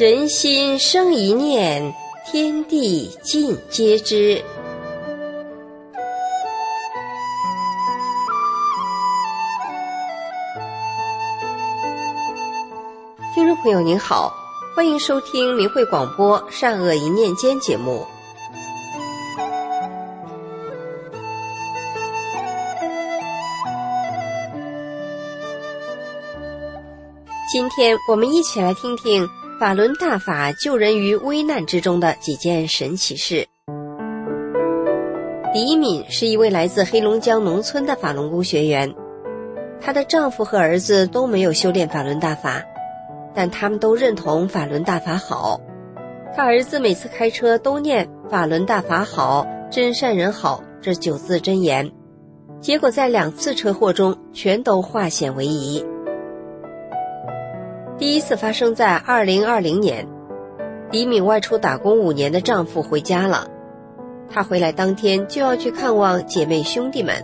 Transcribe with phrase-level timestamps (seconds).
[0.00, 1.94] 人心生一念，
[2.24, 4.42] 天地尽皆知。
[13.34, 14.32] 听众朋友您好，
[14.74, 18.06] 欢迎收听明慧广播《善恶一念间》节目。
[27.52, 29.28] 今天我们一起来听听
[29.60, 33.46] 法轮大法救人于危难之中的几件神奇事。
[35.52, 38.94] 李敏是一位来自黑龙江农村的法轮功学员，
[39.78, 42.62] 她的丈夫和儿子都没有修炼法轮大法，
[43.34, 45.60] 但他们都认同法轮大法好。
[46.34, 51.92] 他儿子每次开车都念“法轮大法好，真善人好”这九字真言，
[52.62, 55.84] 结果在两次车祸中全都化险为夷。
[58.00, 60.08] 第一次发生在二零二零年，
[60.90, 63.46] 李敏外出打工五年的丈夫回家了，
[64.30, 67.22] 她回来当天就要去看望姐妹兄弟们，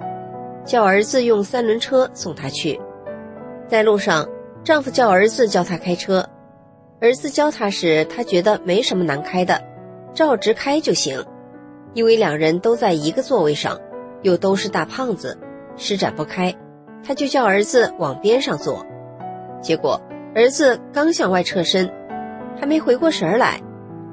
[0.67, 2.79] 叫儿子用三轮车送她去。
[3.67, 4.29] 在路上，
[4.65, 6.29] 丈夫叫儿子教他开车，
[7.01, 9.63] 儿子教他时，他觉得没什么难开的，
[10.13, 11.25] 照直开就行，
[11.95, 13.81] 因为两人都在一个座位上，
[14.21, 15.39] 又都是大胖子，
[15.79, 16.55] 施展不开，
[17.03, 18.85] 他就叫儿子往边上坐，
[19.63, 19.99] 结果。
[20.37, 21.91] 儿子刚向外侧身，
[22.61, 23.59] 还没回过神来，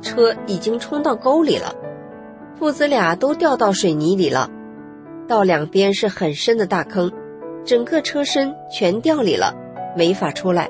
[0.01, 1.75] 车已经冲到沟里了，
[2.57, 4.49] 父子俩都掉到水泥里了，
[5.27, 7.11] 道两边是很深的大坑，
[7.65, 9.53] 整个车身全掉里了，
[9.97, 10.69] 没法出来，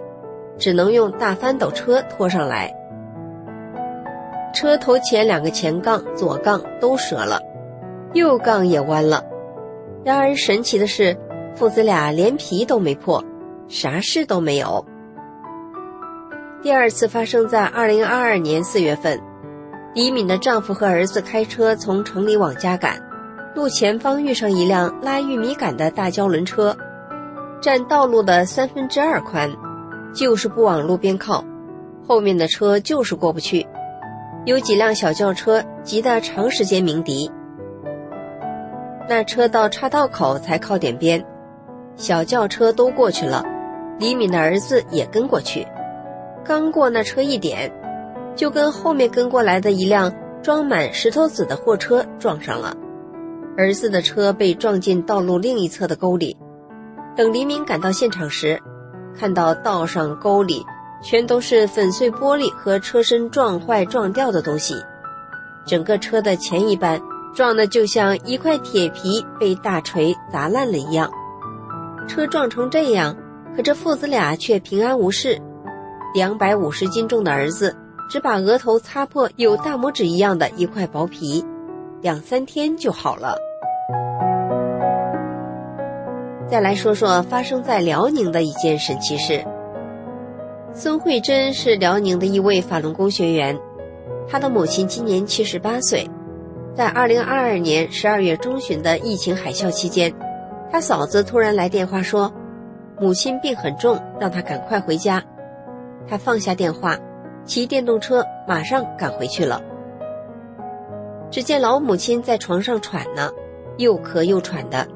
[0.57, 2.73] 只能用大翻斗车拖上来。
[4.55, 7.39] 车头前两个前杠、左杠都折了，
[8.13, 9.23] 右杠也弯了。
[10.03, 11.15] 然而神奇的是，
[11.53, 13.23] 父子俩连皮都没破，
[13.67, 14.83] 啥事都没有。
[16.63, 19.19] 第二次发生在二零二二年四月份，
[19.93, 22.97] 李敏的丈夫和儿子开车从城里往家赶，
[23.53, 26.73] 路前方遇上一辆拉玉米杆的大胶轮车，
[27.61, 29.53] 占道路的三分之二宽，
[30.15, 31.43] 就是不往路边靠，
[32.07, 33.67] 后面的车就是过不去，
[34.45, 37.29] 有几辆小轿车急得长时间鸣笛。
[39.09, 41.25] 那车到岔道口才靠点边，
[41.97, 43.43] 小轿车都过去了，
[43.99, 45.67] 李敏的儿子也跟过去。
[46.45, 47.71] 刚过那车一点，
[48.35, 52.75] 就跟后面跟过来的一辆装满石头子的货车撞上了，
[53.57, 56.35] 儿子的车被撞进道路另一侧的沟里。
[57.15, 58.59] 等黎明赶到现场时，
[59.17, 60.65] 看到道上沟里
[61.01, 64.75] 全都是粉碎玻璃和车身撞坏撞掉的东西，
[65.65, 66.99] 整个车的前一半
[67.33, 71.09] 撞得就像一块铁皮被大锤砸烂了一样。
[72.07, 73.15] 车撞成这样，
[73.55, 75.39] 可这父子俩却平安无事。
[76.13, 77.75] 两百五十斤重的儿子，
[78.07, 81.43] 只把额头擦破有大拇指一样的一块薄皮，
[82.01, 83.35] 两三天就好了。
[86.47, 89.43] 再来说说发生在辽宁的一件神奇事。
[90.71, 93.57] 孙慧珍是辽宁的一位法轮功学员，
[94.27, 96.07] 她的母亲今年七十八岁，
[96.75, 100.13] 在二零二二年十二月中旬的疫情海啸期间，
[100.71, 102.31] 她嫂子突然来电话说，
[102.99, 105.23] 母亲病很重，让她赶快回家。
[106.07, 106.97] 他放下电话，
[107.45, 109.61] 骑电动车马上赶回去了。
[111.31, 113.31] 只见老母亲在床上喘呢，
[113.77, 114.87] 又咳又喘的。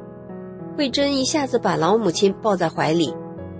[0.77, 3.15] 慧珍一下子把老母亲抱在怀里，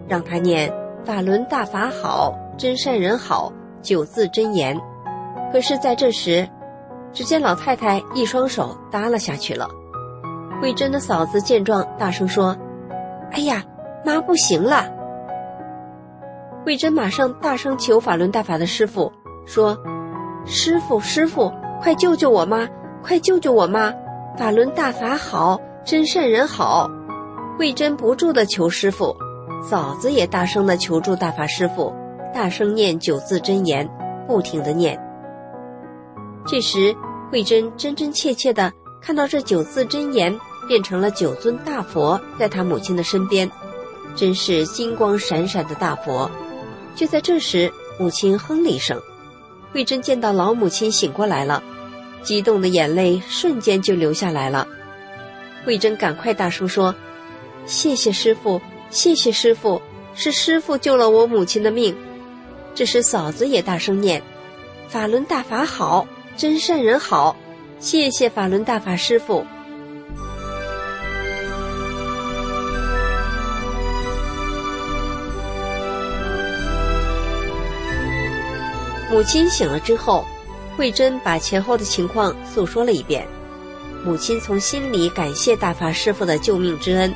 [0.08, 0.72] 让她念
[1.03, 4.79] “法轮大法好，真善人好”九字真言。
[5.52, 6.47] 可是，在这时，
[7.12, 9.68] 只见老太太一双手耷拉下去了。
[10.62, 12.56] 慧珍的嫂子见状，大声说
[13.31, 13.64] ：“哎呀，
[14.06, 14.85] 妈不行了！”
[16.67, 19.09] 慧珍马上大声求法轮大法的师傅
[19.45, 19.78] 说
[20.45, 21.50] ：“师傅，师傅，
[21.81, 22.67] 快救救我妈！
[23.01, 23.94] 快救救我妈！
[24.37, 26.91] 法轮大法好，真善人好。”
[27.58, 29.16] 慧珍不住的求师傅，
[29.64, 31.96] 嫂子也大声的求助大法师傅，
[32.34, 33.90] 大声念九字真言，
[34.28, 34.99] 不停的念。
[36.46, 36.93] 这时，
[37.31, 40.37] 慧珍真真切切的看到这九字真言
[40.67, 43.49] 变成了九尊大佛，在她母亲的身边，
[44.17, 46.29] 真是金光闪闪的大佛。
[46.97, 48.99] 就在这时，母亲哼了一声，
[49.72, 51.61] 慧珍见到老母亲醒过来了，
[52.23, 54.67] 激动的眼泪瞬间就流下来了。
[55.64, 56.96] 慧珍赶快大声说
[57.67, 58.59] ：“谢谢师傅，
[58.90, 59.79] 谢谢师傅，
[60.16, 61.96] 是师傅救了我母亲的命。”
[62.73, 64.22] 这时嫂子也大声念
[64.90, 67.35] ：“法轮大法好，真善人好，
[67.79, 69.46] 谢谢法轮大法师傅。”
[79.09, 80.26] 母亲醒了之后，
[80.76, 83.26] 慧珍把前后的情况诉说了一遍。
[84.04, 87.14] 母亲从心里感谢大法师父的救命之恩，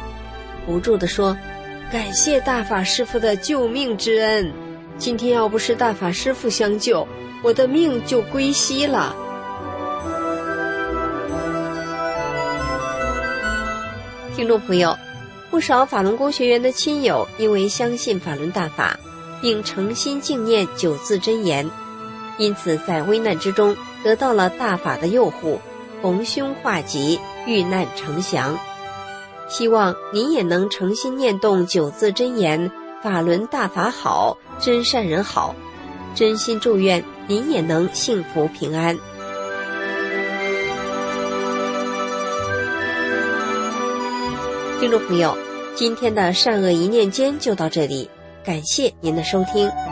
[0.65, 1.37] 不住地说
[1.91, 4.51] ：“感谢大法师父的救命之恩。
[4.97, 7.07] 今天要不是大法师父相救，
[7.43, 9.15] 我的命就归西了。”
[14.35, 14.97] 听众朋友，
[15.49, 18.97] 不少法轮功学员的亲友因为相信法轮大法，
[19.41, 21.69] 并诚心敬念九字真言，
[22.37, 25.59] 因此在危难之中得到了大法的佑护。
[26.01, 28.57] 逢凶化吉，遇难成祥。
[29.47, 32.71] 希望您也能诚心念动九字真言
[33.03, 35.53] ：“法轮大法好，真善人好。”
[36.15, 38.97] 真心祝愿您也能幸福平安。
[44.79, 45.37] 听众朋友，
[45.75, 48.09] 今天的善恶一念间就到这里，
[48.43, 49.90] 感谢您的收听。